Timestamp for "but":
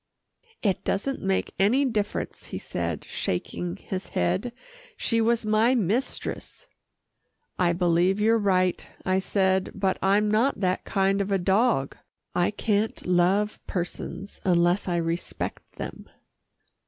9.75-9.99